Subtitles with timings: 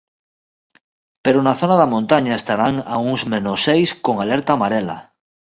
[1.23, 4.97] Pero na zona da montaña estarán a uns menos seis con alerta amarela.